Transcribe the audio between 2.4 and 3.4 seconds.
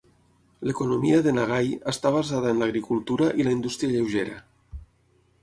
en l'agricultura